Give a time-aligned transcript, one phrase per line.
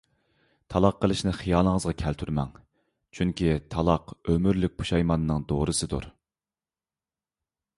[0.73, 2.49] تالاق قىلىشنى خىيالىڭىزغا كەلتۈرمەڭ!
[3.17, 6.09] چۈنكى، تالاق ئۆمۈرلۈك پۇشايماننىڭ دورىسىدۇر.